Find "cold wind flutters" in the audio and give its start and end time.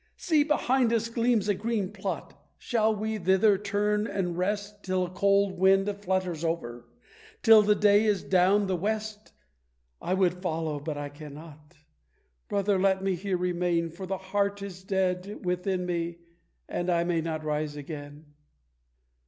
5.11-6.43